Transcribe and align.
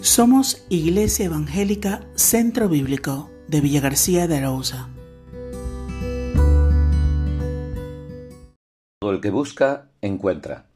Somos 0.00 0.64
Iglesia 0.68 1.26
Evangélica 1.26 2.06
Centro 2.14 2.68
Bíblico 2.68 3.30
de 3.48 3.60
Villa 3.60 3.80
García 3.80 4.28
de 4.28 4.36
Arauza. 4.36 4.88
Todo 9.00 9.10
el 9.10 9.20
que 9.20 9.30
busca, 9.30 9.90
encuentra. 10.00 10.66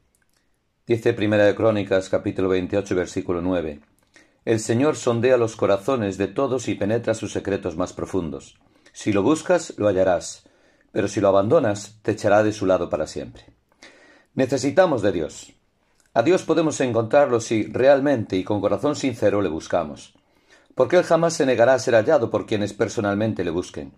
Dice 0.85 1.13
Primera 1.13 1.45
de 1.45 1.55
Crónicas, 1.55 2.09
capítulo 2.09 2.49
28, 2.49 2.95
versículo 2.95 3.41
9. 3.41 3.79
El 4.43 4.59
Señor 4.59 4.97
sondea 4.97 5.37
los 5.37 5.55
corazones 5.55 6.17
de 6.17 6.27
todos 6.27 6.67
y 6.67 6.75
penetra 6.75 7.13
sus 7.13 7.31
secretos 7.31 7.77
más 7.77 7.93
profundos. 7.93 8.59
Si 8.91 9.13
lo 9.13 9.23
buscas, 9.23 9.73
lo 9.77 9.87
hallarás, 9.87 10.43
pero 10.91 11.07
si 11.07 11.21
lo 11.21 11.29
abandonas, 11.29 11.97
te 12.01 12.11
echará 12.11 12.43
de 12.43 12.51
su 12.51 12.65
lado 12.65 12.89
para 12.89 13.07
siempre. 13.07 13.45
Necesitamos 14.35 15.01
de 15.01 15.13
Dios. 15.13 15.53
A 16.15 16.21
Dios 16.21 16.43
podemos 16.43 16.79
encontrarlo 16.79 17.39
si 17.39 17.63
realmente 17.63 18.37
y 18.37 18.43
con 18.43 18.61
corazón 18.61 18.95
sincero 18.95 19.41
le 19.41 19.49
buscamos, 19.49 20.13
porque 20.75 20.97
Él 20.97 21.03
jamás 21.03 21.33
se 21.33 21.47
negará 21.47 21.73
a 21.73 21.79
ser 21.79 21.95
hallado 21.95 22.29
por 22.29 22.45
quienes 22.45 22.73
personalmente 22.73 23.43
le 23.43 23.49
busquen. 23.49 23.93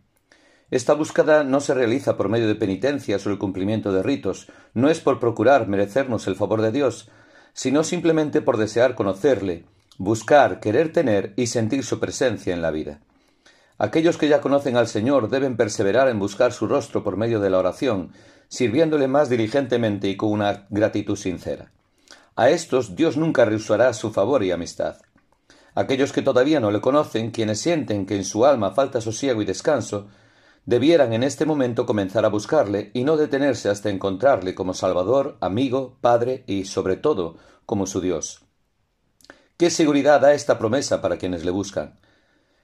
Esta 0.71 0.93
búsqueda 0.93 1.43
no 1.43 1.59
se 1.59 1.73
realiza 1.73 2.15
por 2.15 2.29
medio 2.29 2.47
de 2.47 2.55
penitencias 2.55 3.27
o 3.27 3.31
el 3.31 3.37
cumplimiento 3.37 3.91
de 3.91 4.01
ritos, 4.01 4.47
no 4.73 4.89
es 4.89 5.01
por 5.01 5.19
procurar 5.19 5.67
merecernos 5.67 6.25
el 6.27 6.37
favor 6.37 6.61
de 6.61 6.71
Dios, 6.71 7.09
sino 7.51 7.83
simplemente 7.83 8.41
por 8.41 8.55
desear 8.55 8.95
conocerle, 8.95 9.65
buscar, 9.97 10.61
querer 10.61 10.93
tener 10.93 11.33
y 11.35 11.47
sentir 11.47 11.83
su 11.83 11.99
presencia 11.99 12.53
en 12.53 12.61
la 12.61 12.71
vida. 12.71 13.01
Aquellos 13.77 14.17
que 14.17 14.29
ya 14.29 14.39
conocen 14.39 14.77
al 14.77 14.87
Señor 14.87 15.29
deben 15.29 15.57
perseverar 15.57 16.07
en 16.07 16.19
buscar 16.19 16.53
su 16.53 16.65
rostro 16.65 17.03
por 17.03 17.17
medio 17.17 17.41
de 17.41 17.49
la 17.49 17.59
oración, 17.59 18.13
sirviéndole 18.47 19.09
más 19.09 19.27
diligentemente 19.27 20.07
y 20.07 20.15
con 20.15 20.31
una 20.31 20.65
gratitud 20.69 21.17
sincera. 21.17 21.73
A 22.37 22.49
estos 22.49 22.97
Dios 22.97 23.15
nunca 23.15 23.45
rehusará 23.45 23.93
su 23.93 24.11
favor 24.11 24.43
y 24.43 24.51
amistad. 24.51 24.97
Aquellos 25.73 26.11
que 26.11 26.21
todavía 26.21 26.59
no 26.59 26.69
le 26.69 26.81
conocen, 26.81 27.31
quienes 27.31 27.61
sienten 27.61 28.05
que 28.05 28.17
en 28.17 28.25
su 28.25 28.45
alma 28.45 28.71
falta 28.71 28.99
sosiego 28.99 29.41
y 29.41 29.45
descanso, 29.45 30.07
debieran 30.65 31.13
en 31.13 31.23
este 31.23 31.45
momento 31.45 31.85
comenzar 31.85 32.25
a 32.25 32.29
buscarle 32.29 32.91
y 32.93 33.05
no 33.05 33.15
detenerse 33.15 33.69
hasta 33.69 33.89
encontrarle 33.89 34.53
como 34.53 34.73
Salvador, 34.73 35.37
amigo, 35.39 35.97
Padre 36.01 36.43
y, 36.45 36.65
sobre 36.65 36.97
todo, 36.97 37.37
como 37.65 37.87
su 37.87 38.01
Dios. 38.01 38.41
¿Qué 39.55 39.69
seguridad 39.69 40.19
da 40.19 40.33
esta 40.33 40.59
promesa 40.59 41.01
para 41.01 41.17
quienes 41.17 41.45
le 41.45 41.51
buscan? 41.51 41.97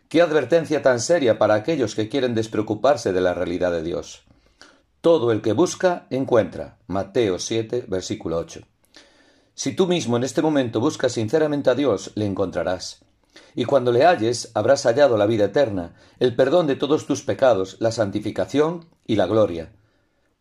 ¿Qué 0.10 0.22
advertencia 0.22 0.82
tan 0.82 1.00
seria 1.00 1.40
para 1.40 1.54
aquellos 1.54 1.96
que 1.96 2.10
quieren 2.10 2.36
despreocuparse 2.36 3.14
de 3.14 3.22
la 3.22 3.34
realidad 3.34 3.72
de 3.72 3.84
Dios? 3.84 4.24
Todo 5.00 5.32
el 5.32 5.42
que 5.42 5.54
busca, 5.54 6.08
encuentra. 6.10 6.78
Mateo 6.88 7.40
7, 7.40 7.86
versículo 7.88 8.38
8. 8.38 8.62
Si 9.62 9.74
tú 9.74 9.86
mismo 9.86 10.18
en 10.18 10.24
este 10.24 10.42
momento 10.42 10.80
buscas 10.80 11.12
sinceramente 11.12 11.70
a 11.70 11.76
Dios, 11.76 12.14
le 12.16 12.26
encontrarás. 12.26 13.06
Y 13.54 13.66
cuando 13.66 13.92
le 13.92 14.08
halles, 14.08 14.50
habrás 14.56 14.88
hallado 14.88 15.18
la 15.18 15.28
vida 15.28 15.46
eterna, 15.46 15.94
el 16.18 16.36
perdón 16.36 16.66
de 16.66 16.76
todos 16.76 17.06
tus 17.06 17.22
pecados, 17.22 17.78
la 17.80 17.92
santificación 17.92 18.88
y 19.06 19.18
la 19.18 19.28
gloria. 19.28 19.72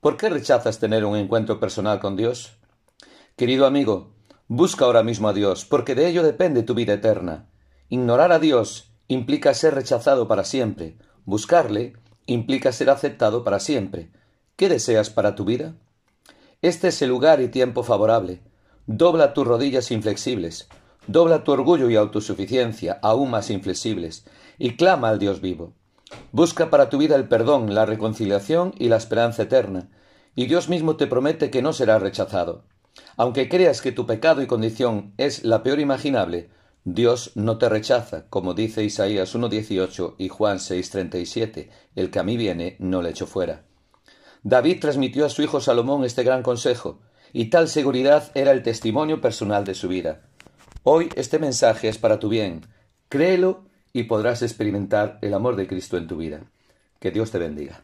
¿Por 0.00 0.16
qué 0.16 0.30
rechazas 0.30 0.78
tener 0.78 1.04
un 1.04 1.18
encuentro 1.18 1.60
personal 1.60 2.00
con 2.00 2.16
Dios? 2.16 2.56
Querido 3.36 3.66
amigo, 3.66 4.14
busca 4.48 4.86
ahora 4.86 5.02
mismo 5.02 5.28
a 5.28 5.34
Dios, 5.34 5.66
porque 5.66 5.94
de 5.94 6.08
ello 6.08 6.22
depende 6.22 6.62
tu 6.62 6.72
vida 6.72 6.94
eterna. 6.94 7.50
Ignorar 7.90 8.32
a 8.32 8.38
Dios 8.38 8.90
implica 9.06 9.52
ser 9.52 9.74
rechazado 9.74 10.28
para 10.28 10.44
siempre. 10.44 10.96
Buscarle 11.26 11.92
implica 12.24 12.72
ser 12.72 12.88
aceptado 12.88 13.44
para 13.44 13.60
siempre. 13.60 14.12
¿Qué 14.56 14.70
deseas 14.70 15.10
para 15.10 15.34
tu 15.34 15.44
vida? 15.44 15.74
Este 16.62 16.88
es 16.88 17.02
el 17.02 17.10
lugar 17.10 17.42
y 17.42 17.48
tiempo 17.48 17.82
favorable. 17.82 18.40
Dobla 18.92 19.34
tus 19.34 19.46
rodillas 19.46 19.92
inflexibles, 19.92 20.68
dobla 21.06 21.44
tu 21.44 21.52
orgullo 21.52 21.88
y 21.88 21.94
autosuficiencia 21.94 22.98
aún 23.02 23.30
más 23.30 23.48
inflexibles, 23.48 24.24
y 24.58 24.74
clama 24.74 25.10
al 25.10 25.20
Dios 25.20 25.40
vivo. 25.40 25.74
Busca 26.32 26.70
para 26.70 26.90
tu 26.90 26.98
vida 26.98 27.14
el 27.14 27.28
perdón, 27.28 27.72
la 27.72 27.86
reconciliación 27.86 28.74
y 28.80 28.88
la 28.88 28.96
esperanza 28.96 29.44
eterna, 29.44 29.90
y 30.34 30.46
Dios 30.46 30.68
mismo 30.68 30.96
te 30.96 31.06
promete 31.06 31.52
que 31.52 31.62
no 31.62 31.72
serás 31.72 32.02
rechazado. 32.02 32.64
Aunque 33.16 33.48
creas 33.48 33.80
que 33.80 33.92
tu 33.92 34.06
pecado 34.06 34.42
y 34.42 34.48
condición 34.48 35.14
es 35.18 35.44
la 35.44 35.62
peor 35.62 35.78
imaginable, 35.78 36.50
Dios 36.82 37.30
no 37.36 37.58
te 37.58 37.68
rechaza, 37.68 38.26
como 38.28 38.54
dice 38.54 38.82
Isaías 38.82 39.36
1.18 39.36 40.16
y 40.18 40.28
Juan 40.30 40.58
6.37, 40.58 41.68
el 41.94 42.10
que 42.10 42.18
a 42.18 42.24
mí 42.24 42.36
viene 42.36 42.74
no 42.80 43.02
le 43.02 43.10
echo 43.10 43.28
fuera. 43.28 43.62
David 44.42 44.80
transmitió 44.80 45.26
a 45.26 45.28
su 45.28 45.42
hijo 45.42 45.60
Salomón 45.60 46.02
este 46.04 46.24
gran 46.24 46.42
consejo, 46.42 46.98
y 47.32 47.46
tal 47.46 47.68
seguridad 47.68 48.30
era 48.34 48.52
el 48.52 48.62
testimonio 48.62 49.20
personal 49.20 49.64
de 49.64 49.74
su 49.74 49.88
vida. 49.88 50.22
Hoy 50.82 51.10
este 51.16 51.38
mensaje 51.38 51.88
es 51.88 51.98
para 51.98 52.18
tu 52.18 52.28
bien. 52.28 52.62
Créelo 53.08 53.64
y 53.92 54.04
podrás 54.04 54.42
experimentar 54.42 55.18
el 55.22 55.34
amor 55.34 55.56
de 55.56 55.66
Cristo 55.66 55.96
en 55.96 56.06
tu 56.06 56.16
vida. 56.16 56.40
Que 56.98 57.10
Dios 57.10 57.30
te 57.30 57.38
bendiga. 57.38 57.82